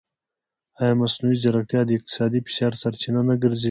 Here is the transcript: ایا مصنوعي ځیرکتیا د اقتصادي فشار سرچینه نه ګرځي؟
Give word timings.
ایا 0.81 0.93
مصنوعي 1.01 1.37
ځیرکتیا 1.43 1.81
د 1.85 1.89
اقتصادي 1.97 2.39
فشار 2.45 2.73
سرچینه 2.81 3.21
نه 3.29 3.35
ګرځي؟ 3.41 3.59